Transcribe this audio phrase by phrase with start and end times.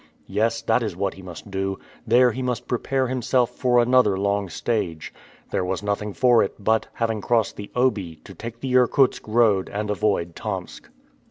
[0.25, 4.49] Yes, that is what he must do; there he must prepare himself for another long
[4.49, 5.13] stage.
[5.51, 9.69] There was nothing for it but, having crossed the Obi, to take the Irkutsk road
[9.71, 10.89] and avoid Tomsk.